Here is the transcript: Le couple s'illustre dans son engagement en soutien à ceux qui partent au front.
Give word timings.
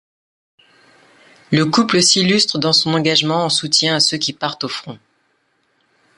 Le 1.51 1.65
couple 1.67 2.01
s'illustre 2.01 2.57
dans 2.57 2.73
son 2.73 2.95
engagement 2.95 3.43
en 3.45 3.49
soutien 3.49 3.97
à 3.97 3.99
ceux 3.99 4.17
qui 4.17 4.33
partent 4.33 4.63
au 4.63 4.67
front. 4.67 4.97